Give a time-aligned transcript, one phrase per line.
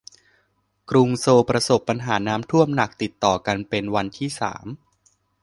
[0.89, 4.65] กรุงโซลประสบปัญหาน้ำท่วมหนักติดต่อกันเป็นวันที่สาม